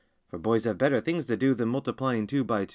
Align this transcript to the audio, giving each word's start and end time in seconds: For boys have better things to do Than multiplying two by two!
For 0.31 0.39
boys 0.39 0.63
have 0.63 0.79
better 0.79 0.99
things 0.99 1.27
to 1.27 1.37
do 1.37 1.53
Than 1.53 1.69
multiplying 1.69 2.25
two 2.25 2.43
by 2.43 2.65
two! 2.65 2.69